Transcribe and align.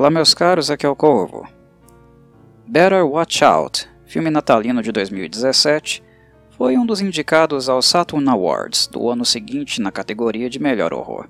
Olá, 0.00 0.08
meus 0.08 0.32
caros, 0.32 0.70
aqui 0.70 0.86
é 0.86 0.88
o 0.88 0.96
Corvo. 0.96 1.46
Better 2.66 3.06
Watch 3.06 3.44
Out, 3.44 3.86
filme 4.06 4.30
natalino 4.30 4.82
de 4.82 4.90
2017, 4.90 6.02
foi 6.56 6.78
um 6.78 6.86
dos 6.86 7.02
indicados 7.02 7.68
ao 7.68 7.82
Saturn 7.82 8.26
Awards 8.30 8.86
do 8.86 9.10
ano 9.10 9.26
seguinte 9.26 9.78
na 9.78 9.92
categoria 9.92 10.48
de 10.48 10.58
melhor 10.58 10.94
horror. 10.94 11.28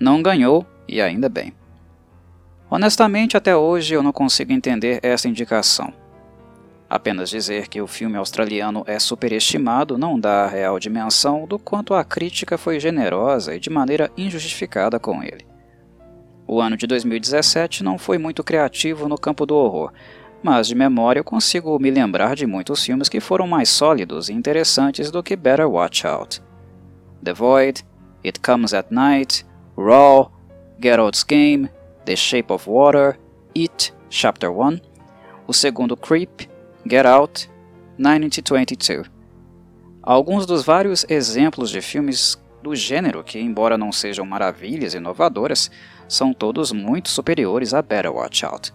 Não 0.00 0.20
ganhou, 0.20 0.66
e 0.88 1.00
ainda 1.00 1.28
bem. 1.28 1.52
Honestamente, 2.68 3.36
até 3.36 3.54
hoje 3.54 3.94
eu 3.94 4.02
não 4.02 4.10
consigo 4.10 4.52
entender 4.52 4.98
essa 5.00 5.28
indicação. 5.28 5.94
Apenas 6.90 7.30
dizer 7.30 7.68
que 7.68 7.80
o 7.80 7.86
filme 7.86 8.16
australiano 8.16 8.82
é 8.88 8.98
superestimado 8.98 9.96
não 9.96 10.18
dá 10.18 10.46
a 10.46 10.48
real 10.48 10.80
dimensão 10.80 11.46
do 11.46 11.60
quanto 11.60 11.94
a 11.94 12.02
crítica 12.02 12.58
foi 12.58 12.80
generosa 12.80 13.54
e 13.54 13.60
de 13.60 13.70
maneira 13.70 14.10
injustificada 14.16 14.98
com 14.98 15.22
ele. 15.22 15.57
O 16.50 16.62
ano 16.62 16.78
de 16.78 16.86
2017 16.86 17.84
não 17.84 17.98
foi 17.98 18.16
muito 18.16 18.42
criativo 18.42 19.06
no 19.06 19.18
campo 19.18 19.44
do 19.44 19.54
horror, 19.54 19.92
mas 20.42 20.66
de 20.66 20.74
memória 20.74 21.20
eu 21.20 21.24
consigo 21.24 21.78
me 21.78 21.90
lembrar 21.90 22.34
de 22.34 22.46
muitos 22.46 22.82
filmes 22.82 23.06
que 23.06 23.20
foram 23.20 23.46
mais 23.46 23.68
sólidos 23.68 24.30
e 24.30 24.32
interessantes 24.32 25.10
do 25.10 25.22
que 25.22 25.36
Better 25.36 25.68
Watch 25.68 26.06
Out. 26.06 26.42
The 27.22 27.34
Void, 27.34 27.84
It 28.24 28.40
Comes 28.40 28.72
at 28.72 28.86
Night, 28.90 29.44
Raw, 29.76 30.32
Get 30.82 30.98
Out's 30.98 31.22
Game, 31.22 31.68
The 32.06 32.16
Shape 32.16 32.50
of 32.50 32.66
Water, 32.66 33.18
It, 33.54 33.92
Chapter 34.08 34.50
1, 34.50 34.80
o 35.46 35.52
segundo 35.52 35.98
Creep, 35.98 36.48
Get 36.88 37.04
Out, 37.04 37.50
1922. 37.98 39.10
Alguns 40.02 40.46
dos 40.46 40.64
vários 40.64 41.04
exemplos 41.10 41.68
de 41.68 41.82
filmes 41.82 42.42
do 42.62 42.74
gênero 42.74 43.22
que, 43.22 43.38
embora 43.38 43.76
não 43.76 43.92
sejam 43.92 44.24
maravilhas 44.24 44.94
inovadoras, 44.94 45.70
são 46.08 46.32
todos 46.32 46.72
muito 46.72 47.10
superiores 47.10 47.74
a 47.74 47.82
Better 47.82 48.12
Watch 48.12 48.44
Out. 48.44 48.74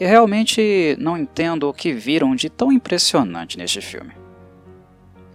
E 0.00 0.06
realmente 0.06 0.96
não 0.98 1.16
entendo 1.16 1.68
o 1.68 1.72
que 1.72 1.92
viram 1.92 2.34
de 2.34 2.48
tão 2.48 2.72
impressionante 2.72 3.58
neste 3.58 3.80
filme. 3.80 4.12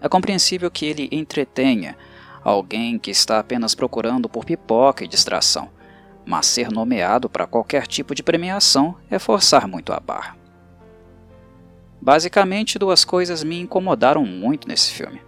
É 0.02 0.10
compreensível 0.10 0.70
que 0.72 0.86
ele 0.86 1.08
entretenha 1.12 1.96
alguém 2.44 2.98
que 2.98 3.12
está 3.12 3.40
apenas 3.40 3.76
procurando 3.76 4.28
por 4.28 4.44
pipoca 4.44 5.04
e 5.04 5.08
distração, 5.08 5.70
mas 6.26 6.46
ser 6.46 6.72
nomeado 6.72 7.30
para 7.30 7.48
qualquer 7.48 7.86
tipo 7.86 8.16
de 8.16 8.24
premiação 8.24 8.96
é 9.10 9.20
forçar 9.20 9.68
muito 9.68 9.94
a 9.94 10.00
barra. 10.00 10.38
Basicamente, 12.02 12.80
duas 12.80 13.04
coisas 13.04 13.44
me 13.44 13.60
incomodaram 13.60 14.26
muito 14.26 14.68
nesse 14.68 14.92
filme. 14.92 15.22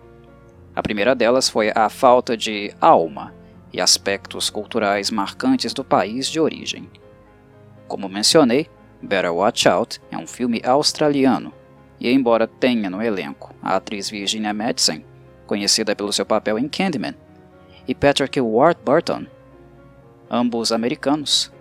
A 0.73 0.81
primeira 0.81 1.13
delas 1.13 1.49
foi 1.49 1.71
a 1.75 1.89
falta 1.89 2.37
de 2.37 2.73
alma 2.79 3.33
e 3.73 3.79
aspectos 3.79 4.49
culturais 4.49 5.09
marcantes 5.09 5.73
do 5.73 5.83
país 5.83 6.27
de 6.27 6.39
origem. 6.39 6.89
Como 7.87 8.09
mencionei, 8.09 8.69
Better 9.01 9.33
Watch 9.33 9.67
Out 9.67 10.01
é 10.11 10.17
um 10.17 10.27
filme 10.27 10.61
australiano, 10.63 11.53
e 11.99 12.11
embora 12.11 12.47
tenha 12.47 12.89
no 12.89 13.01
elenco 13.01 13.53
a 13.61 13.75
atriz 13.75 14.09
Virginia 14.09 14.53
Madsen, 14.53 15.05
conhecida 15.45 15.95
pelo 15.95 16.13
seu 16.13 16.25
papel 16.25 16.57
em 16.57 16.67
Candyman, 16.67 17.15
e 17.87 17.95
Patrick 17.95 18.39
Warburton, 18.39 19.25
ambos 20.29 20.71
americanos, 20.71 21.51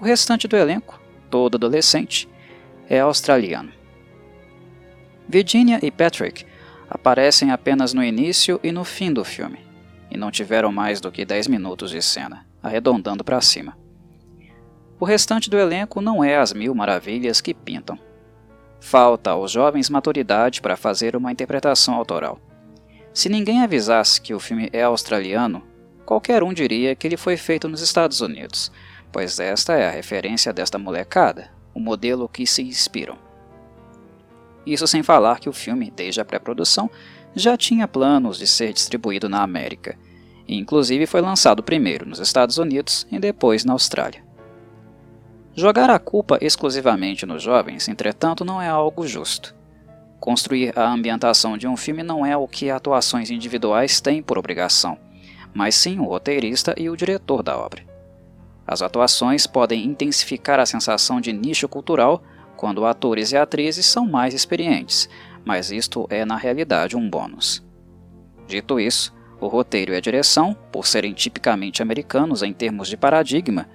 o 0.00 0.04
restante 0.04 0.46
do 0.46 0.56
elenco, 0.56 1.00
todo 1.30 1.56
adolescente, 1.56 2.28
é 2.88 3.00
australiano. 3.00 3.72
Virginia 5.28 5.78
e 5.82 5.90
Patrick 5.90 6.44
aparecem 6.88 7.50
apenas 7.50 7.92
no 7.92 8.02
início 8.02 8.58
e 8.62 8.72
no 8.72 8.84
fim 8.84 9.12
do 9.12 9.24
filme, 9.24 9.58
e 10.10 10.16
não 10.16 10.30
tiveram 10.30 10.72
mais 10.72 11.00
do 11.00 11.12
que 11.12 11.24
10 11.24 11.48
minutos 11.48 11.90
de 11.90 12.02
cena, 12.02 12.46
arredondando 12.62 13.24
para 13.24 13.40
cima. 13.40 13.76
O 15.00 15.04
restante 15.04 15.48
do 15.48 15.56
elenco 15.56 16.00
não 16.00 16.24
é 16.24 16.36
as 16.36 16.52
mil 16.52 16.74
maravilhas 16.74 17.40
que 17.40 17.54
pintam. 17.54 17.98
Falta 18.80 19.30
aos 19.30 19.50
jovens 19.50 19.88
maturidade 19.88 20.60
para 20.60 20.76
fazer 20.76 21.14
uma 21.14 21.30
interpretação 21.30 21.94
autoral. 21.94 22.40
Se 23.14 23.28
ninguém 23.28 23.62
avisasse 23.62 24.20
que 24.20 24.34
o 24.34 24.40
filme 24.40 24.68
é 24.72 24.82
australiano, 24.82 25.62
qualquer 26.04 26.42
um 26.42 26.52
diria 26.52 26.94
que 26.94 27.06
ele 27.06 27.16
foi 27.16 27.36
feito 27.36 27.68
nos 27.68 27.80
Estados 27.80 28.20
Unidos, 28.20 28.72
pois 29.12 29.38
esta 29.38 29.74
é 29.74 29.86
a 29.86 29.90
referência 29.90 30.52
desta 30.52 30.78
molecada, 30.78 31.50
o 31.74 31.80
modelo 31.80 32.28
que 32.28 32.46
se 32.46 32.62
inspiram. 32.62 33.18
Isso 34.66 34.86
sem 34.86 35.02
falar 35.02 35.40
que 35.40 35.48
o 35.48 35.52
filme, 35.52 35.90
desde 35.90 36.20
a 36.20 36.24
pré-produção, 36.24 36.90
já 37.38 37.56
tinha 37.56 37.88
planos 37.88 38.38
de 38.38 38.46
ser 38.46 38.72
distribuído 38.72 39.28
na 39.28 39.42
América, 39.42 39.96
e 40.46 40.56
inclusive 40.56 41.06
foi 41.06 41.20
lançado 41.20 41.62
primeiro 41.62 42.08
nos 42.08 42.18
Estados 42.18 42.58
Unidos 42.58 43.06
e 43.10 43.18
depois 43.18 43.64
na 43.64 43.74
Austrália. 43.74 44.22
Jogar 45.54 45.90
a 45.90 45.98
culpa 45.98 46.38
exclusivamente 46.40 47.26
nos 47.26 47.42
jovens, 47.42 47.88
entretanto, 47.88 48.44
não 48.44 48.62
é 48.62 48.68
algo 48.68 49.06
justo. 49.06 49.54
Construir 50.20 50.76
a 50.78 50.88
ambientação 50.90 51.58
de 51.58 51.66
um 51.66 51.76
filme 51.76 52.02
não 52.02 52.24
é 52.24 52.36
o 52.36 52.48
que 52.48 52.70
atuações 52.70 53.30
individuais 53.30 54.00
têm 54.00 54.22
por 54.22 54.38
obrigação, 54.38 54.98
mas 55.52 55.74
sim 55.74 55.98
o 55.98 56.04
roteirista 56.04 56.74
e 56.76 56.88
o 56.88 56.96
diretor 56.96 57.42
da 57.42 57.56
obra. 57.56 57.82
As 58.66 58.82
atuações 58.82 59.46
podem 59.46 59.84
intensificar 59.84 60.60
a 60.60 60.66
sensação 60.66 61.20
de 61.20 61.32
nicho 61.32 61.68
cultural 61.68 62.22
quando 62.56 62.84
atores 62.84 63.32
e 63.32 63.36
atrizes 63.36 63.86
são 63.86 64.06
mais 64.06 64.34
experientes, 64.34 65.08
mas 65.48 65.70
isto 65.70 66.06
é 66.10 66.26
na 66.26 66.36
realidade 66.36 66.94
um 66.94 67.08
bônus. 67.08 67.64
Dito 68.46 68.78
isso, 68.78 69.14
o 69.40 69.46
roteiro 69.46 69.94
e 69.94 69.96
a 69.96 70.00
direção, 70.00 70.54
por 70.70 70.86
serem 70.86 71.14
tipicamente 71.14 71.80
americanos 71.80 72.42
em 72.42 72.52
termos 72.52 72.86
de 72.86 72.98
paradigma, 72.98 73.66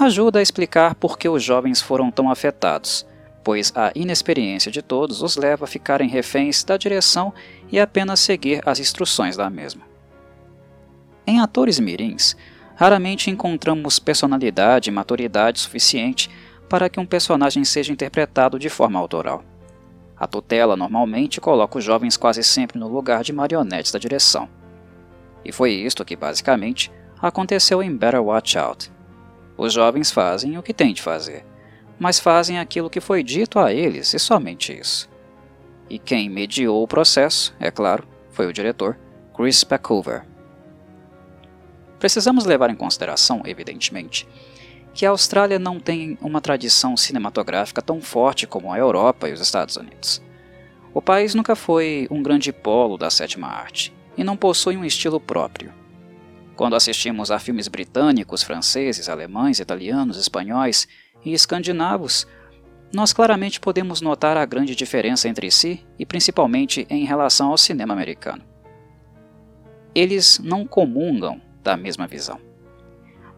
ajuda 0.00 0.40
a 0.40 0.42
explicar 0.42 0.96
por 0.96 1.16
que 1.16 1.28
os 1.28 1.40
jovens 1.40 1.80
foram 1.80 2.10
tão 2.10 2.28
afetados, 2.28 3.06
pois 3.44 3.72
a 3.76 3.92
inexperiência 3.94 4.68
de 4.68 4.82
todos 4.82 5.22
os 5.22 5.36
leva 5.36 5.64
a 5.64 5.68
ficarem 5.68 6.08
reféns 6.08 6.64
da 6.64 6.76
direção 6.76 7.32
e 7.70 7.78
apenas 7.78 8.18
seguir 8.18 8.60
as 8.66 8.80
instruções 8.80 9.36
da 9.36 9.48
mesma. 9.48 9.82
Em 11.24 11.38
atores 11.38 11.78
mirins, 11.78 12.36
raramente 12.74 13.30
encontramos 13.30 14.00
personalidade 14.00 14.90
e 14.90 14.92
maturidade 14.92 15.60
suficiente 15.60 16.28
para 16.68 16.88
que 16.88 16.98
um 16.98 17.06
personagem 17.06 17.64
seja 17.64 17.92
interpretado 17.92 18.58
de 18.58 18.68
forma 18.68 18.98
autoral. 18.98 19.51
A 20.22 20.26
tutela 20.28 20.76
normalmente 20.76 21.40
coloca 21.40 21.78
os 21.78 21.84
jovens 21.84 22.16
quase 22.16 22.44
sempre 22.44 22.78
no 22.78 22.86
lugar 22.86 23.24
de 23.24 23.32
marionetes 23.32 23.90
da 23.90 23.98
direção. 23.98 24.48
E 25.44 25.50
foi 25.50 25.72
isto 25.72 26.04
que, 26.04 26.14
basicamente, 26.14 26.92
aconteceu 27.20 27.82
em 27.82 27.96
Better 27.96 28.22
Watch 28.22 28.56
Out. 28.56 28.92
Os 29.58 29.72
jovens 29.72 30.12
fazem 30.12 30.56
o 30.56 30.62
que 30.62 30.72
têm 30.72 30.94
de 30.94 31.02
fazer, 31.02 31.44
mas 31.98 32.20
fazem 32.20 32.60
aquilo 32.60 32.88
que 32.88 33.00
foi 33.00 33.24
dito 33.24 33.58
a 33.58 33.72
eles 33.72 34.14
e 34.14 34.18
somente 34.20 34.78
isso. 34.78 35.10
E 35.90 35.98
quem 35.98 36.30
mediou 36.30 36.84
o 36.84 36.86
processo, 36.86 37.52
é 37.58 37.72
claro, 37.72 38.06
foi 38.30 38.46
o 38.46 38.52
diretor, 38.52 38.96
Chris 39.36 39.64
Packover. 39.64 40.24
Precisamos 41.98 42.44
levar 42.44 42.70
em 42.70 42.76
consideração, 42.76 43.42
evidentemente, 43.44 44.28
que 44.94 45.06
a 45.06 45.10
Austrália 45.10 45.58
não 45.58 45.80
tem 45.80 46.18
uma 46.20 46.40
tradição 46.40 46.96
cinematográfica 46.96 47.80
tão 47.80 48.00
forte 48.00 48.46
como 48.46 48.72
a 48.72 48.78
Europa 48.78 49.28
e 49.28 49.32
os 49.32 49.40
Estados 49.40 49.76
Unidos. 49.76 50.22
O 50.94 51.00
país 51.00 51.34
nunca 51.34 51.56
foi 51.56 52.06
um 52.10 52.22
grande 52.22 52.52
polo 52.52 52.98
da 52.98 53.10
sétima 53.10 53.48
arte 53.48 53.94
e 54.16 54.22
não 54.22 54.36
possui 54.36 54.76
um 54.76 54.84
estilo 54.84 55.18
próprio. 55.18 55.72
Quando 56.54 56.76
assistimos 56.76 57.30
a 57.30 57.38
filmes 57.38 57.66
britânicos, 57.66 58.42
franceses, 58.42 59.08
alemães, 59.08 59.58
italianos, 59.58 60.18
espanhóis 60.18 60.86
e 61.24 61.32
escandinavos, 61.32 62.26
nós 62.92 63.14
claramente 63.14 63.58
podemos 63.58 64.02
notar 64.02 64.36
a 64.36 64.44
grande 64.44 64.76
diferença 64.76 65.28
entre 65.28 65.50
si 65.50 65.82
e 65.98 66.04
principalmente 66.04 66.86
em 66.90 67.06
relação 67.06 67.50
ao 67.50 67.56
cinema 67.56 67.94
americano. 67.94 68.44
Eles 69.94 70.38
não 70.38 70.66
comungam 70.66 71.40
da 71.62 71.74
mesma 71.74 72.06
visão. 72.06 72.51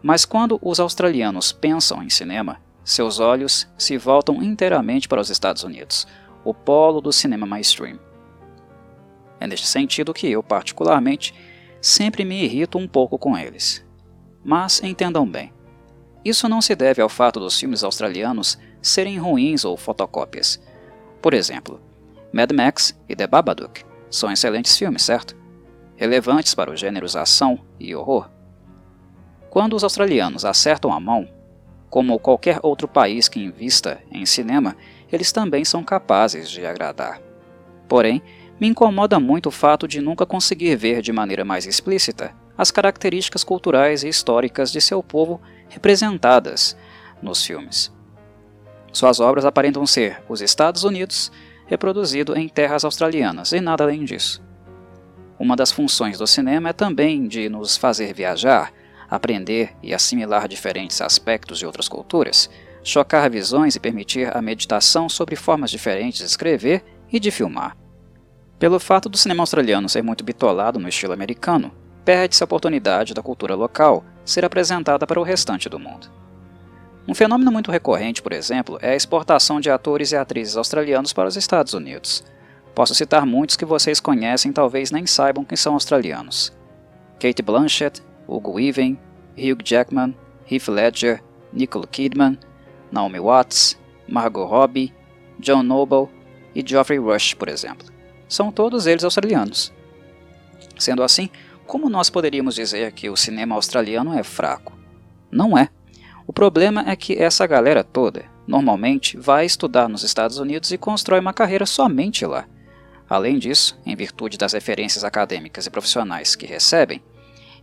Mas 0.05 0.23
quando 0.23 0.59
os 0.61 0.79
australianos 0.79 1.51
pensam 1.51 2.03
em 2.03 2.11
cinema, 2.11 2.61
seus 2.83 3.19
olhos 3.19 3.67
se 3.75 3.97
voltam 3.97 4.35
inteiramente 4.43 5.07
para 5.07 5.19
os 5.19 5.31
Estados 5.31 5.63
Unidos, 5.63 6.05
o 6.43 6.53
polo 6.53 7.01
do 7.01 7.11
cinema 7.11 7.47
mainstream. 7.47 7.97
É 9.39 9.47
neste 9.47 9.65
sentido 9.65 10.13
que 10.13 10.27
eu, 10.27 10.43
particularmente, 10.43 11.33
sempre 11.81 12.23
me 12.23 12.43
irrito 12.43 12.77
um 12.77 12.87
pouco 12.87 13.17
com 13.17 13.35
eles. 13.35 13.83
Mas 14.43 14.79
entendam 14.83 15.27
bem, 15.27 15.51
isso 16.23 16.47
não 16.47 16.61
se 16.61 16.75
deve 16.75 17.01
ao 17.01 17.09
fato 17.09 17.39
dos 17.39 17.59
filmes 17.59 17.83
australianos 17.83 18.59
serem 18.83 19.17
ruins 19.17 19.65
ou 19.65 19.75
fotocópias. 19.75 20.61
Por 21.19 21.33
exemplo, 21.33 21.81
Mad 22.31 22.51
Max 22.51 22.95
e 23.09 23.15
The 23.15 23.25
Babadook 23.25 23.83
são 24.11 24.31
excelentes 24.31 24.77
filmes, 24.77 25.01
certo? 25.01 25.35
Relevantes 25.95 26.53
para 26.53 26.69
os 26.69 26.79
gêneros 26.79 27.15
ação 27.15 27.59
e 27.79 27.95
horror. 27.95 28.34
Quando 29.55 29.73
os 29.73 29.85
australianos 29.85 30.43
acertam 30.43 30.91
a 30.91 30.99
mão, 30.99 31.29
como 31.89 32.19
qualquer 32.19 32.59
outro 32.61 32.89
país 32.89 33.29
que 33.29 33.39
invista 33.39 34.01
em 34.11 34.25
cinema, 34.25 34.75
eles 35.09 35.31
também 35.31 35.63
são 35.63 35.81
capazes 35.81 36.49
de 36.49 36.65
agradar. 36.65 37.21
Porém, 37.87 38.21
me 38.59 38.67
incomoda 38.67 39.17
muito 39.17 39.47
o 39.47 39.51
fato 39.51 39.87
de 39.87 40.01
nunca 40.01 40.25
conseguir 40.25 40.75
ver 40.75 41.01
de 41.01 41.13
maneira 41.13 41.45
mais 41.45 41.65
explícita 41.65 42.35
as 42.57 42.69
características 42.69 43.45
culturais 43.45 44.03
e 44.03 44.09
históricas 44.09 44.73
de 44.73 44.81
seu 44.81 45.01
povo 45.01 45.39
representadas, 45.69 46.75
nos 47.21 47.45
filmes. 47.45 47.93
Suas 48.91 49.21
obras 49.21 49.45
aparentam 49.45 49.85
ser 49.85 50.21
os 50.27 50.41
Estados 50.41 50.83
Unidos 50.83 51.31
reproduzido 51.65 52.37
em 52.37 52.49
terras 52.49 52.83
australianas 52.83 53.53
e 53.53 53.61
nada 53.61 53.85
além 53.85 54.03
disso. 54.03 54.43
Uma 55.39 55.55
das 55.55 55.71
funções 55.71 56.17
do 56.17 56.27
cinema 56.27 56.71
é 56.71 56.73
também 56.73 57.25
de 57.25 57.47
nos 57.47 57.77
fazer 57.77 58.13
viajar, 58.13 58.73
aprender 59.09 59.75
e 59.81 59.93
assimilar 59.93 60.47
diferentes 60.47 61.01
aspectos 61.01 61.59
de 61.59 61.65
outras 61.65 61.87
culturas, 61.87 62.49
chocar 62.83 63.29
visões 63.29 63.75
e 63.75 63.79
permitir 63.79 64.35
a 64.35 64.41
meditação 64.41 65.09
sobre 65.09 65.35
formas 65.35 65.71
diferentes 65.71 66.19
de 66.19 66.25
escrever 66.25 66.83
e 67.11 67.19
de 67.19 67.31
filmar. 67.31 67.75
Pelo 68.57 68.79
fato 68.79 69.09
do 69.09 69.17
cinema 69.17 69.43
australiano 69.43 69.89
ser 69.89 70.01
muito 70.01 70.23
bitolado 70.23 70.79
no 70.79 70.87
estilo 70.87 71.13
americano, 71.13 71.71
perde-se 72.05 72.43
a 72.43 72.45
oportunidade 72.45 73.13
da 73.13 73.21
cultura 73.21 73.55
local 73.55 74.05
ser 74.23 74.45
apresentada 74.45 75.05
para 75.05 75.19
o 75.19 75.23
restante 75.23 75.67
do 75.67 75.79
mundo. 75.79 76.09
Um 77.07 77.13
fenômeno 77.13 77.51
muito 77.51 77.71
recorrente, 77.71 78.21
por 78.21 78.33
exemplo, 78.33 78.79
é 78.81 78.91
a 78.91 78.95
exportação 78.95 79.59
de 79.59 79.69
atores 79.69 80.11
e 80.11 80.15
atrizes 80.15 80.57
australianos 80.57 81.13
para 81.13 81.27
os 81.27 81.35
Estados 81.35 81.73
Unidos. 81.73 82.23
Posso 82.73 82.95
citar 82.95 83.25
muitos 83.25 83.55
que 83.55 83.65
vocês 83.65 83.99
conhecem 83.99 84.51
e 84.51 84.53
talvez 84.53 84.89
nem 84.89 85.05
saibam 85.05 85.45
que 85.45 85.55
são 85.55 85.73
australianos. 85.73 86.51
Kate 87.19 87.41
Blanchett, 87.41 88.01
Hugo 88.27 88.53
Weaving, 88.53 88.97
Hugh 89.37 89.61
Jackman, 89.63 90.15
Heath 90.49 90.67
Ledger, 90.67 91.21
Nicole 91.51 91.87
Kidman, 91.87 92.37
Naomi 92.91 93.19
Watts, 93.19 93.77
Margot 94.07 94.45
Robbie, 94.45 94.93
John 95.39 95.63
Noble 95.63 96.07
e 96.53 96.63
Geoffrey 96.65 96.99
Rush, 96.99 97.33
por 97.33 97.49
exemplo. 97.49 97.87
São 98.27 98.51
todos 98.51 98.87
eles 98.87 99.03
australianos. 99.03 99.73
Sendo 100.77 101.03
assim, 101.03 101.29
como 101.65 101.89
nós 101.89 102.09
poderíamos 102.09 102.55
dizer 102.55 102.91
que 102.91 103.09
o 103.09 103.17
cinema 103.17 103.55
australiano 103.55 104.17
é 104.17 104.23
fraco? 104.23 104.73
Não 105.31 105.57
é. 105.57 105.69
O 106.27 106.33
problema 106.33 106.83
é 106.87 106.95
que 106.95 107.21
essa 107.21 107.45
galera 107.45 107.83
toda, 107.83 108.25
normalmente, 108.47 109.17
vai 109.17 109.45
estudar 109.45 109.87
nos 109.87 110.03
Estados 110.03 110.37
Unidos 110.37 110.71
e 110.71 110.77
constrói 110.77 111.19
uma 111.19 111.33
carreira 111.33 111.65
somente 111.65 112.25
lá. 112.25 112.47
Além 113.07 113.37
disso, 113.37 113.79
em 113.85 113.95
virtude 113.95 114.37
das 114.37 114.53
referências 114.53 115.03
acadêmicas 115.03 115.65
e 115.65 115.69
profissionais 115.69 116.35
que 116.35 116.45
recebem, 116.47 117.01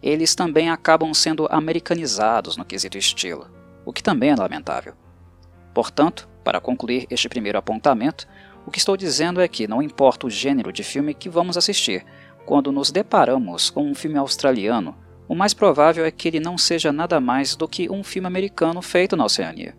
eles 0.03 0.35
também 0.35 0.69
acabam 0.69 1.15
sendo 1.15 1.47
americanizados 1.51 2.57
no 2.57 2.65
quesito 2.65 2.99
estilo, 2.99 3.49
o 3.85 3.93
que 3.93 4.03
também 4.03 4.31
é 4.31 4.37
lamentável. 4.37 4.95
Portanto, 5.73 6.29
para 6.43 6.61
concluir 6.61 7.07
este 7.09 7.29
primeiro 7.29 7.59
apontamento, 7.59 8.27
o 8.67 8.71
que 8.71 8.79
estou 8.79 8.97
dizendo 8.97 9.41
é 9.41 9.49
que 9.49 9.69
não 9.69 9.83
importa 9.83 10.27
o 10.27 10.31
gênero 10.31 10.73
de 10.73 10.83
filme 10.83 11.15
que 11.15 11.29
vamos 11.29 11.57
assistir, 11.57 12.05
quando 12.45 12.73
nos 12.73 12.91
deparamos 12.91 13.71
com 13.71 13.85
um 13.85 13.95
filme 13.95 14.19
australiano 14.19 14.97
o 15.33 15.35
mais 15.35 15.55
provável 15.55 16.05
é 16.05 16.11
que 16.11 16.29
ele 16.29 16.41
não 16.41 16.59
seja 16.59 16.93
nada 16.93 17.19
mais 17.19 17.57
do 17.57 17.67
que 17.67 17.91
um 17.91 18.05
filme 18.05 18.27
americano 18.27 18.83
feito 18.83 19.17
na 19.17 19.25
Oceania. 19.25 19.75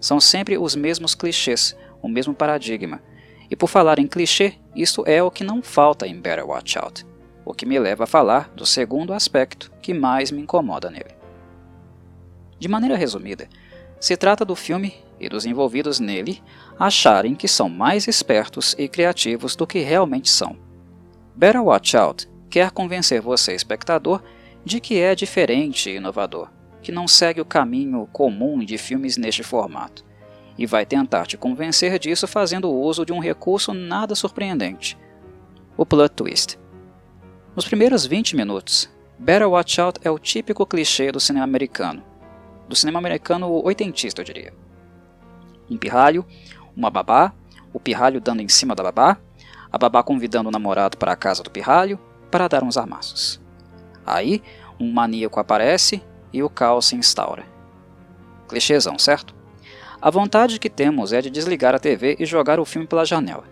São 0.00 0.20
sempre 0.20 0.56
os 0.56 0.76
mesmos 0.76 1.16
clichês, 1.16 1.76
o 2.00 2.08
mesmo 2.08 2.32
paradigma. 2.32 3.02
E 3.50 3.56
por 3.56 3.66
falar 3.66 3.98
em 3.98 4.06
clichê, 4.06 4.54
isso 4.74 5.02
é 5.04 5.20
o 5.20 5.32
que 5.32 5.42
não 5.42 5.62
falta 5.62 6.06
em 6.06 6.20
Better 6.20 6.46
Watch 6.46 6.78
Out, 6.78 7.04
o 7.44 7.54
que 7.54 7.66
me 7.66 7.78
leva 7.78 8.04
a 8.04 8.06
falar 8.06 8.50
do 8.54 8.64
segundo 8.64 9.12
aspecto 9.12 9.72
que 9.82 9.92
mais 9.92 10.30
me 10.30 10.40
incomoda 10.40 10.90
nele. 10.90 11.14
De 12.58 12.68
maneira 12.68 12.96
resumida, 12.96 13.48
se 13.98 14.16
trata 14.16 14.44
do 14.44 14.56
filme 14.56 14.94
e 15.18 15.28
dos 15.28 15.46
envolvidos 15.46 16.00
nele 16.00 16.42
acharem 16.78 17.34
que 17.34 17.46
são 17.46 17.68
mais 17.68 18.08
espertos 18.08 18.74
e 18.78 18.88
criativos 18.88 19.54
do 19.54 19.66
que 19.66 19.80
realmente 19.80 20.28
são. 20.28 20.56
Better 21.34 21.62
Watch 21.62 21.96
Out 21.96 22.28
quer 22.50 22.70
convencer 22.70 23.20
você, 23.20 23.54
espectador, 23.54 24.22
de 24.64 24.80
que 24.80 25.00
é 25.00 25.14
diferente 25.14 25.90
e 25.90 25.96
inovador, 25.96 26.50
que 26.82 26.92
não 26.92 27.08
segue 27.08 27.40
o 27.40 27.44
caminho 27.44 28.08
comum 28.12 28.58
de 28.58 28.76
filmes 28.76 29.16
neste 29.16 29.42
formato, 29.42 30.04
e 30.58 30.66
vai 30.66 30.84
tentar 30.84 31.26
te 31.26 31.36
convencer 31.36 31.98
disso 31.98 32.26
fazendo 32.26 32.70
uso 32.70 33.06
de 33.06 33.12
um 33.12 33.18
recurso 33.18 33.72
nada 33.72 34.14
surpreendente: 34.14 34.98
o 35.76 35.86
plot 35.86 36.14
twist. 36.14 36.61
Nos 37.54 37.66
primeiros 37.66 38.06
20 38.06 38.34
minutos, 38.34 38.88
Better 39.18 39.46
Watch 39.46 39.78
Out 39.78 40.00
é 40.02 40.10
o 40.10 40.18
típico 40.18 40.64
clichê 40.64 41.12
do 41.12 41.20
cinema 41.20 41.44
americano, 41.44 42.02
do 42.66 42.74
cinema 42.74 42.98
americano 42.98 43.62
oitentista, 43.62 44.22
eu 44.22 44.24
diria. 44.24 44.54
Um 45.70 45.76
pirralho, 45.76 46.24
uma 46.74 46.88
babá, 46.88 47.30
o 47.70 47.78
pirralho 47.78 48.22
dando 48.22 48.40
em 48.40 48.48
cima 48.48 48.74
da 48.74 48.82
babá, 48.82 49.18
a 49.70 49.76
babá 49.76 50.02
convidando 50.02 50.48
o 50.48 50.52
namorado 50.52 50.96
para 50.96 51.12
a 51.12 51.16
casa 51.16 51.42
do 51.42 51.50
pirralho 51.50 52.00
para 52.30 52.48
dar 52.48 52.64
uns 52.64 52.78
amassos. 52.78 53.38
Aí, 54.06 54.42
um 54.80 54.90
maníaco 54.90 55.38
aparece 55.38 56.02
e 56.32 56.42
o 56.42 56.48
caos 56.48 56.86
se 56.86 56.96
instaura. 56.96 57.44
Clichêzão, 58.48 58.98
certo? 58.98 59.34
A 60.00 60.08
vontade 60.08 60.58
que 60.58 60.70
temos 60.70 61.12
é 61.12 61.20
de 61.20 61.28
desligar 61.28 61.74
a 61.74 61.78
TV 61.78 62.16
e 62.18 62.24
jogar 62.24 62.58
o 62.58 62.64
filme 62.64 62.86
pela 62.86 63.04
janela. 63.04 63.44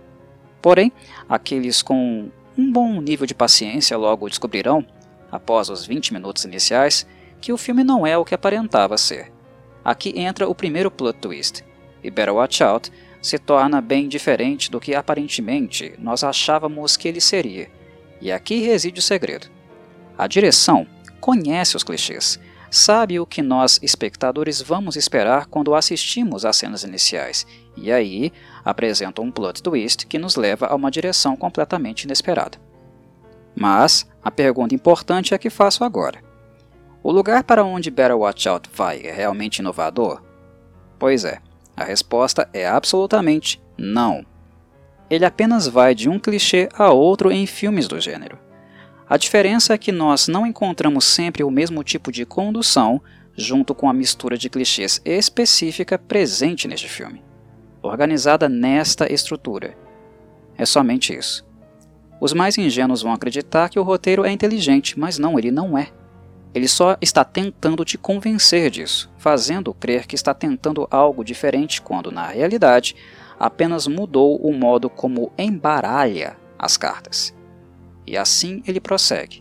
Porém, 0.62 0.91
aqueles 1.29 1.82
com 1.82 2.31
um 2.61 2.71
bom 2.71 3.01
nível 3.01 3.27
de 3.27 3.35
paciência 3.35 3.97
logo 3.97 4.29
descobrirão, 4.29 4.85
após 5.33 5.71
os 5.71 5.87
20 5.87 6.12
minutos 6.12 6.45
iniciais, 6.45 7.07
que 7.41 7.55
o 7.55 7.57
filme 7.57 7.83
não 7.83 8.07
é 8.07 8.19
o 8.19 8.25
que 8.25 8.35
aparentava 8.35 8.99
ser. 8.99 9.33
Aqui 9.83 10.12
entra 10.15 10.47
o 10.47 10.55
primeiro 10.55 10.91
plot 10.91 11.19
twist, 11.21 11.65
e 12.05 12.11
Better 12.11 12.35
Watch 12.35 12.62
Out 12.62 12.93
se 13.23 13.39
torna 13.39 13.81
bem 13.81 14.09
diferente 14.09 14.71
do 14.71 14.79
que 14.79 14.95
aparentemente 14.95 15.95
nós 15.99 16.23
achávamos 16.23 16.99
que 16.99 17.09
ele 17.09 17.21
seria, 17.21 17.71
e 18.21 18.31
aqui 18.31 18.61
reside 18.61 18.99
o 18.99 19.03
segredo. 19.03 19.49
A 20.19 20.27
direção 20.27 20.87
conhece 21.19 21.77
os 21.77 21.83
clichês, 21.83 22.39
sabe 22.70 23.19
o 23.19 23.26
que 23.26 23.43
nós, 23.43 23.78
espectadores, 23.82 24.62
vamos 24.62 24.96
esperar 24.96 25.46
quando 25.46 25.75
assistimos 25.75 26.44
às 26.44 26.56
cenas 26.56 26.84
iniciais, 26.84 27.46
e 27.76 27.90
aí 27.90 28.32
apresenta 28.64 29.20
um 29.20 29.31
plot 29.31 29.62
twist 29.62 30.06
que 30.06 30.19
nos 30.19 30.37
leva 30.37 30.67
a 30.67 30.75
uma 30.75 30.90
direção 30.90 31.37
completamente 31.37 32.05
inesperada. 32.05 32.58
Mas 33.55 34.08
a 34.22 34.31
pergunta 34.31 34.75
importante 34.75 35.34
é 35.34 35.38
que 35.38 35.50
faço 35.50 35.82
agora. 35.82 36.22
O 37.02 37.11
lugar 37.11 37.43
para 37.44 37.64
onde 37.64 37.90
Better 37.90 38.17
Watch 38.17 38.49
Out 38.49 38.70
vai 38.75 39.00
é 39.00 39.12
realmente 39.12 39.58
inovador? 39.58 40.23
Pois 40.99 41.25
é, 41.25 41.40
a 41.76 41.82
resposta 41.82 42.49
é 42.52 42.69
absolutamente 42.69 43.61
não. 43.76 44.25
Ele 45.08 45.25
apenas 45.25 45.66
vai 45.66 45.94
de 45.94 46.08
um 46.08 46.19
clichê 46.19 46.69
a 46.75 46.90
outro 46.90 47.33
em 47.33 47.47
filmes 47.47 47.88
do 47.88 47.99
gênero. 47.99 48.38
A 49.11 49.17
diferença 49.17 49.75
é 49.75 49.79
que 49.79 49.90
nós 49.90 50.29
não 50.29 50.47
encontramos 50.47 51.05
sempre 51.05 51.43
o 51.43 51.50
mesmo 51.50 51.83
tipo 51.83 52.12
de 52.12 52.25
condução 52.25 53.02
junto 53.37 53.75
com 53.75 53.90
a 53.90 53.93
mistura 53.93 54.38
de 54.38 54.49
clichês 54.49 55.02
específica 55.05 55.99
presente 55.99 56.69
neste 56.69 56.88
filme, 56.88 57.21
organizada 57.83 58.49
nesta 58.49 59.12
estrutura. 59.12 59.76
É 60.57 60.64
somente 60.64 61.12
isso. 61.12 61.45
Os 62.21 62.33
mais 62.33 62.57
ingênuos 62.57 63.02
vão 63.02 63.12
acreditar 63.12 63.69
que 63.69 63.81
o 63.81 63.83
roteiro 63.83 64.25
é 64.25 64.31
inteligente, 64.31 64.97
mas 64.97 65.19
não, 65.19 65.37
ele 65.37 65.50
não 65.50 65.76
é. 65.76 65.88
Ele 66.55 66.69
só 66.69 66.97
está 67.00 67.25
tentando 67.25 67.85
te 67.85 67.99
convencer 67.99 68.71
disso, 68.71 69.11
fazendo 69.19 69.75
crer 69.75 70.07
que 70.07 70.14
está 70.14 70.33
tentando 70.33 70.87
algo 70.88 71.25
diferente 71.25 71.83
quando, 71.83 72.12
na 72.12 72.29
realidade, 72.29 72.95
apenas 73.40 73.88
mudou 73.88 74.37
o 74.37 74.52
modo 74.52 74.88
como 74.88 75.33
embaralha 75.37 76.37
as 76.57 76.76
cartas. 76.76 77.39
E 78.11 78.17
assim 78.17 78.61
ele 78.67 78.81
prossegue. 78.81 79.40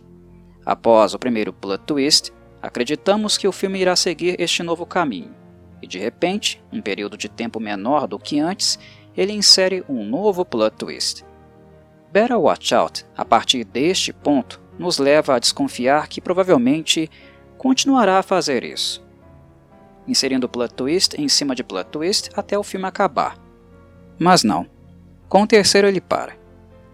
Após 0.64 1.12
o 1.12 1.18
primeiro 1.18 1.52
plot 1.52 1.82
twist, 1.84 2.32
acreditamos 2.62 3.36
que 3.36 3.48
o 3.48 3.52
filme 3.52 3.80
irá 3.80 3.96
seguir 3.96 4.40
este 4.40 4.62
novo 4.62 4.86
caminho, 4.86 5.34
e 5.82 5.88
de 5.88 5.98
repente, 5.98 6.62
um 6.72 6.80
período 6.80 7.16
de 7.16 7.28
tempo 7.28 7.58
menor 7.58 8.06
do 8.06 8.16
que 8.16 8.38
antes, 8.38 8.78
ele 9.16 9.32
insere 9.32 9.84
um 9.88 10.04
novo 10.04 10.44
plot 10.44 10.76
twist. 10.76 11.24
Better 12.12 12.38
Watch 12.38 12.72
Out, 12.72 13.04
a 13.16 13.24
partir 13.24 13.64
deste 13.64 14.12
ponto, 14.12 14.60
nos 14.78 14.98
leva 14.98 15.34
a 15.34 15.40
desconfiar 15.40 16.06
que 16.06 16.20
provavelmente 16.20 17.10
continuará 17.58 18.20
a 18.20 18.22
fazer 18.22 18.62
isso, 18.62 19.04
inserindo 20.06 20.48
plot 20.48 20.74
twist 20.74 21.20
em 21.20 21.28
cima 21.28 21.56
de 21.56 21.64
plot 21.64 21.90
twist 21.90 22.30
até 22.36 22.56
o 22.56 22.62
filme 22.62 22.86
acabar. 22.86 23.36
Mas 24.16 24.44
não. 24.44 24.64
Com 25.28 25.42
o 25.42 25.46
terceiro 25.46 25.88
ele 25.88 26.00
para. 26.00 26.39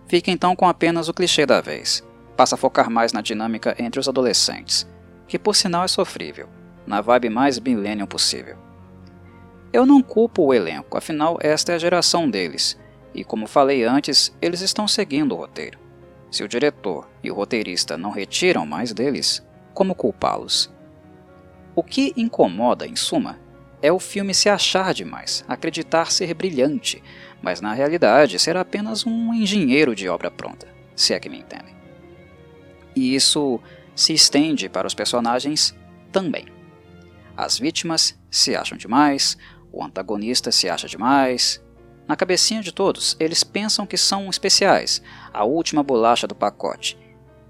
Fica 0.09 0.31
então 0.31 0.55
com 0.55 0.69
apenas 0.69 1.09
o 1.09 1.15
clichê 1.15 1.45
da 1.45 1.61
vez. 1.61 2.05
Passa 2.37 2.55
a 2.55 2.59
focar 2.59 2.91
mais 2.91 3.13
na 3.13 3.21
dinâmica 3.21 3.75
entre 3.79 3.99
os 3.99 4.09
adolescentes, 4.09 4.87
que 5.27 5.39
por 5.39 5.57
sinal 5.57 5.85
é 5.85 5.89
sofrível, 5.89 6.49
na 6.87 7.01
vibe 7.01 7.31
mais 7.31 7.59
millennium 7.59 8.07
possível. 8.07 8.57
Eu 9.73 9.85
não 9.85 10.01
culpo 10.03 10.43
o 10.45 10.55
elenco, 10.55 10.97
afinal 10.97 11.39
esta 11.41 11.73
é 11.73 11.75
a 11.75 11.79
geração 11.79 12.31
deles, 12.31 12.79
e 13.15 13.25
como 13.25 13.47
falei 13.47 13.83
antes, 13.85 14.35
eles 14.41 14.61
estão 14.61 14.87
seguindo 14.87 15.33
o 15.33 15.39
roteiro. 15.39 15.79
Se 16.31 16.45
o 16.45 16.49
diretor 16.49 17.09
e 17.23 17.31
o 17.31 17.35
roteirista 17.35 17.97
não 17.97 18.11
retiram 18.11 18.67
mais 18.67 18.93
deles, 18.93 19.45
como 19.75 19.95
culpá-los? 19.95 20.73
O 21.75 21.83
que 21.83 22.13
incomoda, 22.17 22.87
em 22.87 22.95
suma, 22.95 23.39
é 23.83 23.93
o 23.93 23.99
filme 23.99 24.35
se 24.35 24.49
achar 24.49 24.95
demais, 24.95 25.45
acreditar 25.49 26.11
ser 26.11 26.33
brilhante, 26.35 27.03
mas 27.47 27.61
na 27.61 27.73
realidade 27.73 28.41
ser 28.41 28.57
apenas 28.57 29.07
um 29.07 29.33
engenheiro 29.33 29.95
de 29.95 30.09
obra 30.09 30.33
pronta, 30.33 30.67
se 30.97 31.15
é 31.15 31.21
que 31.21 31.29
me 31.29 31.39
entendem. 31.39 31.77
E 32.97 33.15
isso 33.15 33.61
se 33.95 34.13
estende 34.13 34.69
para 34.69 34.85
os 34.85 34.95
personagens 34.95 35.73
também. 36.11 36.47
As 37.37 37.57
vítimas 37.57 38.19
se 38.29 38.57
acham 38.57 38.77
demais, 38.77 39.39
o 39.73 39.81
antagonista 39.81 40.51
se 40.51 40.69
acha 40.69 40.89
demais. 40.89 41.65
Na 42.09 42.17
cabecinha 42.17 42.61
de 42.61 42.73
todos, 42.73 43.17
eles 43.21 43.45
pensam 43.45 43.87
que 43.87 43.97
são 43.97 44.29
especiais, 44.29 45.01
a 45.33 45.45
última 45.45 45.85
bolacha 45.85 46.27
do 46.27 46.35
pacote, 46.35 46.99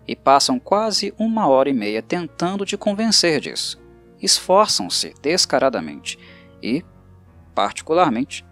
e 0.06 0.14
passam 0.14 0.58
quase 0.58 1.14
uma 1.18 1.48
hora 1.48 1.70
e 1.70 1.72
meia 1.72 2.02
tentando 2.02 2.66
te 2.66 2.76
convencer 2.76 3.40
disso. 3.40 3.80
Esforçam-se 4.20 5.14
descaradamente 5.22 6.18
e, 6.62 6.84
particularmente, 7.54 8.44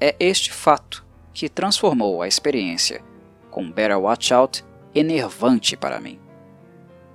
é 0.00 0.16
este 0.18 0.50
fato 0.52 1.04
que 1.32 1.48
transformou 1.48 2.22
a 2.22 2.28
experiência 2.28 3.02
com 3.50 3.70
Better 3.70 3.98
Watch 3.98 4.32
Out 4.32 4.64
enervante 4.94 5.76
para 5.76 6.00
mim. 6.00 6.18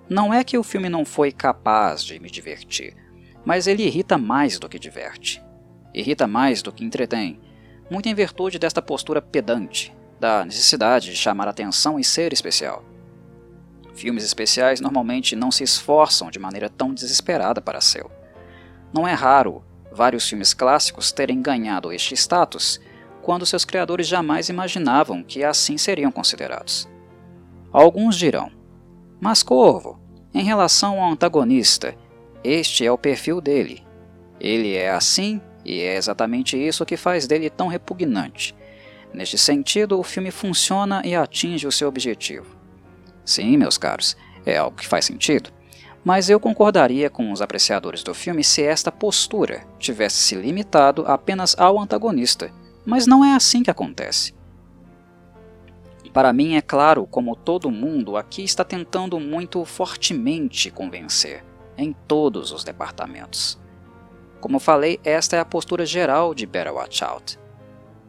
Não 0.08 0.34
é 0.34 0.44
que 0.44 0.58
o 0.58 0.64
filme 0.64 0.88
não 0.88 1.04
foi 1.04 1.32
capaz 1.32 2.04
de 2.04 2.20
me 2.20 2.30
divertir, 2.30 2.96
mas 3.44 3.66
ele 3.66 3.84
irrita 3.84 4.18
mais 4.18 4.60
do 4.60 4.70
que 4.70 4.78
diverte. 4.78 5.44
Irrita 5.94 6.28
mais 6.28 6.62
do 6.62 6.72
que 6.72 6.86
entretém, 6.86 7.40
muito 7.90 8.08
em 8.08 8.14
virtude 8.14 8.60
desta 8.60 8.82
postura 8.82 9.22
pedante, 9.22 9.96
da 10.20 10.46
necessidade 10.46 11.10
de 11.10 11.16
chamar 11.16 11.48
atenção 11.48 12.00
e 12.00 12.04
ser 12.04 12.34
especial. 12.34 12.84
Filmes 13.96 14.24
especiais 14.24 14.80
normalmente 14.80 15.36
não 15.36 15.52
se 15.52 15.64
esforçam 15.64 16.30
de 16.30 16.38
maneira 16.38 16.70
tão 16.70 16.94
desesperada 16.94 17.62
para 17.62 17.82
ser. 17.82 18.06
Não 18.94 19.08
é 19.08 19.14
raro 19.14 19.64
vários 19.96 20.28
filmes 20.28 20.54
clássicos 20.54 21.12
terem 21.12 21.42
ganhado 21.42 21.92
este 21.92 22.14
status 22.14 22.80
quando 23.22 23.46
seus 23.46 23.66
criadores 23.66 24.08
jamais 24.08 24.50
imaginavam 24.50 25.24
que 25.24 25.44
assim 25.44 25.78
seriam 25.78 26.12
considerados. 26.12 26.88
Alguns 27.72 28.16
dirão: 28.18 28.52
Mas 29.20 29.42
Corvo, 29.42 30.00
em 30.34 30.44
relação 30.44 31.02
ao 31.02 31.12
antagonista, 31.12 31.96
este 32.44 32.86
é 32.86 32.92
o 32.92 32.98
perfil 32.98 33.42
dele. 33.42 33.84
Ele 34.40 34.76
é 34.76 34.92
assim 34.92 35.42
e 35.64 35.82
é 35.82 35.96
exatamente 35.96 36.56
isso 36.56 36.86
que 36.86 36.98
faz 36.98 37.26
dele 37.26 37.50
tão 37.50 37.68
repugnante. 37.68 38.54
Neste 39.14 39.38
sentido, 39.38 39.98
o 39.98 40.04
filme 40.04 40.30
funciona 40.30 41.02
e 41.06 41.16
atinge 41.16 41.66
o 41.66 41.72
seu 41.72 41.88
objetivo. 41.88 42.56
Sim, 43.24 43.58
meus 43.58 43.78
caros, 43.78 44.16
é 44.46 44.58
algo 44.58 44.78
que 44.78 44.88
faz 44.88 45.06
sentido. 45.06 45.55
Mas 46.06 46.30
eu 46.30 46.40
concordaria 46.40 47.10
com 47.10 47.32
os 47.32 47.42
apreciadores 47.42 48.04
do 48.04 48.14
filme 48.14 48.44
se 48.44 48.62
esta 48.62 48.92
postura 48.92 49.66
tivesse 49.80 50.18
se 50.18 50.36
limitado 50.36 51.04
apenas 51.08 51.56
ao 51.58 51.80
antagonista, 51.80 52.54
mas 52.86 53.08
não 53.08 53.26
é 53.26 53.34
assim 53.34 53.64
que 53.64 53.72
acontece. 53.72 54.36
Para 56.14 56.32
mim 56.32 56.56
é 56.56 56.62
claro 56.62 57.06
como 57.06 57.36
todo 57.36 57.70
mundo 57.70 58.16
aqui 58.16 58.42
está 58.42 58.64
tentando 58.64 59.20
muito 59.20 59.66
fortemente 59.66 60.72
convencer, 60.72 61.44
em 61.78 61.92
todos 62.08 62.54
os 62.54 62.64
departamentos. 62.64 63.60
Como 64.40 64.60
falei, 64.60 64.98
esta 65.04 65.36
é 65.36 65.40
a 65.40 65.46
postura 65.46 65.86
geral 65.86 66.34
de 66.34 66.46
Better 66.46 66.74
Watch 66.74 67.04
Out. 67.04 67.38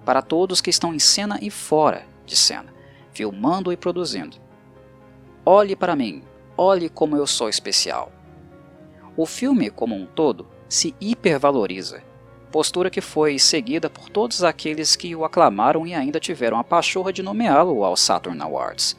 Para 0.04 0.22
todos 0.22 0.60
que 0.60 0.70
estão 0.70 0.94
em 0.94 1.00
cena 1.00 1.38
e 1.42 1.50
fora 1.50 2.06
de 2.24 2.36
cena, 2.36 2.72
filmando 3.12 3.72
e 3.72 3.76
produzindo. 3.76 4.36
Olhe 5.44 5.74
para 5.74 5.96
mim, 5.96 6.22
olhe 6.56 6.88
como 6.88 7.16
eu 7.16 7.26
sou 7.26 7.48
especial. 7.48 8.12
O 9.16 9.26
filme, 9.26 9.70
como 9.70 9.94
um 9.94 10.06
todo, 10.06 10.46
se 10.68 10.94
hipervaloriza, 11.00 12.02
postura 12.50 12.90
que 12.90 13.00
foi 13.00 13.38
seguida 13.38 13.88
por 13.88 14.08
todos 14.08 14.42
aqueles 14.42 14.96
que 14.96 15.14
o 15.14 15.24
aclamaram 15.24 15.86
e 15.86 15.94
ainda 15.94 16.20
tiveram 16.20 16.58
a 16.58 16.64
pachorra 16.64 17.12
de 17.12 17.22
nomeá-lo 17.22 17.84
ao 17.84 17.96
Saturn 17.96 18.40
Awards. 18.40 18.96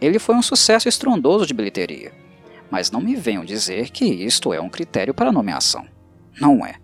Ele 0.00 0.18
foi 0.18 0.34
um 0.34 0.42
sucesso 0.42 0.88
estrondoso 0.88 1.46
de 1.46 1.54
bilheteria, 1.54 2.12
mas 2.70 2.90
não 2.90 3.00
me 3.00 3.14
venham 3.14 3.44
dizer 3.44 3.90
que 3.90 4.04
isto 4.04 4.52
é 4.52 4.60
um 4.60 4.68
critério 4.68 5.14
para 5.14 5.32
nomeação. 5.32 5.86
Não 6.40 6.64
é. 6.64 6.74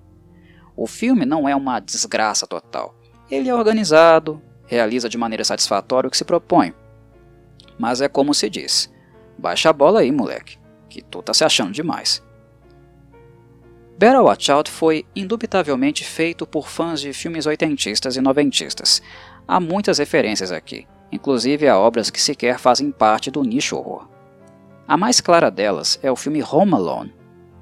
O 0.76 0.86
filme 0.86 1.26
não 1.26 1.48
é 1.48 1.54
uma 1.54 1.80
desgraça 1.80 2.46
total. 2.46 2.94
Ele 3.30 3.48
é 3.48 3.54
organizado, 3.54 4.40
realiza 4.66 5.08
de 5.08 5.18
maneira 5.18 5.44
satisfatória 5.44 6.08
o 6.08 6.10
que 6.10 6.16
se 6.16 6.24
propõe. 6.24 6.72
Mas 7.78 8.00
é 8.00 8.08
como 8.08 8.32
se 8.32 8.48
diz: 8.48 8.89
baixa 9.40 9.70
a 9.70 9.72
bola 9.72 10.00
aí, 10.00 10.12
moleque, 10.12 10.58
que 10.88 11.02
tu 11.02 11.22
tá 11.22 11.34
se 11.34 11.44
achando 11.44 11.72
demais. 11.72 12.22
Better 13.98 14.22
Watch 14.22 14.50
Out 14.50 14.70
foi 14.70 15.04
indubitavelmente 15.14 16.04
feito 16.04 16.46
por 16.46 16.68
fãs 16.68 17.00
de 17.00 17.12
filmes 17.12 17.46
oitentistas 17.46 18.16
e 18.16 18.20
noventistas. 18.20 19.02
Há 19.46 19.60
muitas 19.60 19.98
referências 19.98 20.52
aqui, 20.52 20.86
inclusive 21.12 21.68
a 21.68 21.78
obras 21.78 22.08
que 22.08 22.20
sequer 22.20 22.58
fazem 22.58 22.90
parte 22.90 23.30
do 23.30 23.42
nicho 23.42 23.76
horror. 23.76 24.08
A 24.86 24.96
mais 24.96 25.20
clara 25.20 25.50
delas 25.50 25.98
é 26.02 26.10
o 26.10 26.16
filme 26.16 26.42
Home 26.42 26.74
Alone, 26.74 27.14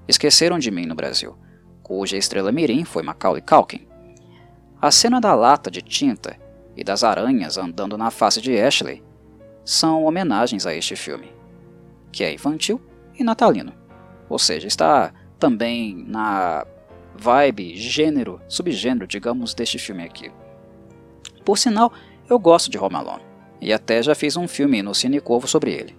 Esqueceram 0.07 0.59
de 0.59 0.71
Mim 0.71 0.87
no 0.87 0.95
Brasil, 0.95 1.37
cuja 1.83 2.17
estrela 2.17 2.51
mirim 2.51 2.85
foi 2.85 3.03
Macaulay 3.03 3.43
Culkin. 3.43 3.87
A 4.81 4.91
cena 4.91 5.21
da 5.21 5.35
lata 5.35 5.71
de 5.71 5.83
tinta 5.83 6.39
e 6.77 6.83
das 6.83 7.05
aranhas 7.05 7.59
andando 7.59 7.99
na 7.99 8.11
face 8.11 8.41
de 8.41 8.59
Ashley 8.59 9.03
são 9.65 10.05
homenagens 10.05 10.65
a 10.65 10.75
este 10.75 10.97
filme, 10.97 11.31
que 12.13 12.25
é 12.25 12.33
infantil 12.33 12.81
e 13.19 13.25
natalino, 13.25 13.73
ou 14.29 14.39
seja, 14.39 14.67
está 14.67 15.13
também 15.39 16.05
na 16.07 16.67
vibe, 17.15 17.77
gênero, 17.77 18.41
subgênero, 18.49 19.07
digamos, 19.07 19.55
deste 19.55 19.79
filme 19.79 20.05
aqui. 20.05 20.31
Por 21.45 21.59
sinal, 21.59 21.93
eu 22.29 22.39
gosto 22.39 22.71
de 22.71 22.79
Home 22.79 22.97
Alone, 22.97 23.25
e 23.61 23.73
até 23.73 24.03
já 24.03 24.15
fiz 24.15 24.37
um 24.37 24.47
filme 24.47 24.83
no 24.83 24.95
Cine 24.95 25.21
Corvo 25.21 25.49
sobre 25.49 25.73
ele. 25.73 25.97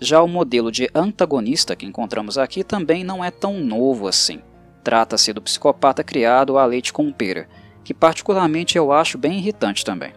Já 0.00 0.20
o 0.20 0.28
modelo 0.28 0.70
de 0.72 0.90
antagonista 0.94 1.76
que 1.76 1.86
encontramos 1.86 2.36
aqui 2.36 2.64
também 2.64 3.04
não 3.04 3.24
é 3.24 3.30
tão 3.30 3.54
novo 3.60 4.08
assim. 4.08 4.40
Trata-se 4.82 5.32
do 5.32 5.40
psicopata 5.40 6.02
criado 6.02 6.58
a 6.58 6.64
leite 6.64 6.92
com 6.92 7.12
pera, 7.12 7.48
que 7.84 7.94
particularmente 7.94 8.76
eu 8.76 8.90
acho 8.90 9.16
bem 9.16 9.38
irritante 9.38 9.84
também. 9.84 10.12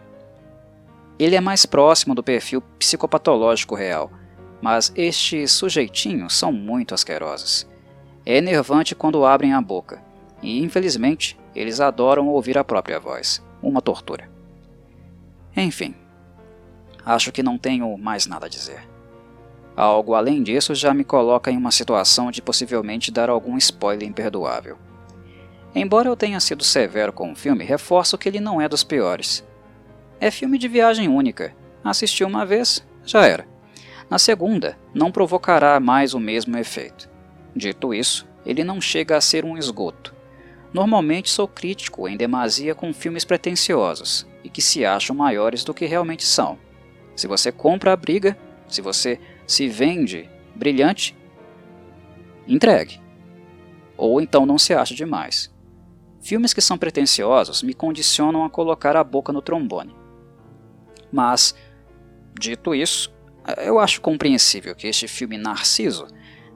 Ele 1.18 1.36
é 1.36 1.40
mais 1.40 1.64
próximo 1.64 2.14
do 2.14 2.22
perfil 2.22 2.60
psicopatológico 2.78 3.74
real, 3.74 4.10
mas 4.60 4.92
estes 4.96 5.52
sujeitinhos 5.52 6.36
são 6.36 6.52
muito 6.52 6.94
asquerosos. 6.94 7.66
É 8.24 8.36
enervante 8.36 8.94
quando 8.94 9.24
abrem 9.24 9.52
a 9.52 9.60
boca, 9.60 10.02
e 10.42 10.62
infelizmente 10.62 11.38
eles 11.54 11.80
adoram 11.80 12.28
ouvir 12.28 12.58
a 12.58 12.64
própria 12.64 12.98
voz. 12.98 13.42
Uma 13.62 13.80
tortura. 13.80 14.28
Enfim, 15.56 15.94
acho 17.04 17.32
que 17.32 17.42
não 17.42 17.56
tenho 17.56 17.96
mais 17.96 18.26
nada 18.26 18.46
a 18.46 18.48
dizer. 18.48 18.86
Algo 19.76 20.14
além 20.14 20.42
disso 20.42 20.74
já 20.74 20.94
me 20.94 21.04
coloca 21.04 21.50
em 21.50 21.56
uma 21.56 21.70
situação 21.70 22.30
de 22.30 22.40
possivelmente 22.40 23.10
dar 23.10 23.28
algum 23.28 23.56
spoiler 23.58 24.08
imperdoável. 24.08 24.78
Embora 25.74 26.08
eu 26.08 26.16
tenha 26.16 26.40
sido 26.40 26.64
severo 26.64 27.12
com 27.12 27.30
o 27.30 27.36
filme, 27.36 27.62
reforço 27.62 28.16
que 28.16 28.28
ele 28.28 28.40
não 28.40 28.60
é 28.60 28.68
dos 28.68 28.82
piores. 28.82 29.44
É 30.18 30.30
filme 30.30 30.56
de 30.56 30.68
viagem 30.68 31.08
única. 31.08 31.54
Assisti 31.84 32.24
uma 32.24 32.46
vez, 32.46 32.86
já 33.04 33.26
era. 33.26 33.46
Na 34.08 34.18
segunda, 34.18 34.78
não 34.94 35.10
provocará 35.10 35.78
mais 35.80 36.14
o 36.14 36.20
mesmo 36.20 36.56
efeito. 36.56 37.08
Dito 37.54 37.92
isso, 37.92 38.26
ele 38.44 38.62
não 38.62 38.80
chega 38.80 39.16
a 39.16 39.20
ser 39.20 39.44
um 39.44 39.58
esgoto. 39.58 40.14
Normalmente 40.72 41.30
sou 41.30 41.48
crítico 41.48 42.06
em 42.08 42.16
demasia 42.16 42.74
com 42.74 42.92
filmes 42.92 43.24
pretensiosos 43.24 44.26
e 44.44 44.50
que 44.50 44.62
se 44.62 44.84
acham 44.84 45.16
maiores 45.16 45.64
do 45.64 45.74
que 45.74 45.86
realmente 45.86 46.24
são. 46.24 46.58
Se 47.16 47.26
você 47.26 47.50
compra 47.50 47.92
a 47.92 47.96
briga, 47.96 48.36
se 48.68 48.80
você 48.80 49.18
se 49.46 49.66
vende 49.68 50.28
brilhante, 50.54 51.16
entregue. 52.46 53.00
Ou 53.96 54.20
então 54.20 54.44
não 54.44 54.58
se 54.58 54.74
acha 54.74 54.94
demais. 54.94 55.52
Filmes 56.20 56.52
que 56.52 56.60
são 56.60 56.76
pretensiosos 56.76 57.62
me 57.62 57.72
condicionam 57.72 58.44
a 58.44 58.50
colocar 58.50 58.96
a 58.96 59.04
boca 59.04 59.32
no 59.32 59.40
trombone. 59.40 59.94
Mas, 61.10 61.54
dito 62.38 62.74
isso, 62.74 63.15
eu 63.58 63.78
acho 63.78 64.00
compreensível 64.00 64.74
que 64.74 64.86
este 64.86 65.06
filme 65.06 65.38
Narciso 65.38 66.06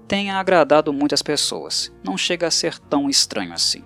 tenha 0.09 0.39
agradado 0.39 0.93
muitas 0.93 1.23
pessoas. 1.23 1.93
Não 2.05 2.19
chega 2.19 2.47
a 2.47 2.51
ser 2.51 2.79
tão 2.79 3.09
estranho 3.09 3.53
assim. 3.53 3.85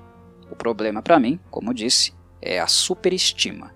O 0.51 0.57
problema 0.57 1.03
para 1.03 1.21
mim, 1.21 1.39
como 1.51 1.75
disse, 1.75 2.15
é 2.41 2.59
a 2.59 2.67
superestima. 2.67 3.75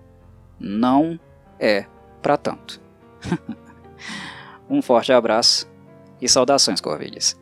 Não 0.59 1.19
é 1.59 1.85
para 2.21 2.37
tanto. 2.37 2.81
Um 4.69 4.83
forte 4.83 5.11
abraço 5.11 5.67
e 6.21 6.29
saudações, 6.29 6.79
Corvides. 6.79 7.38